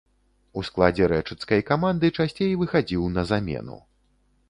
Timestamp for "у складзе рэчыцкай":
0.59-1.61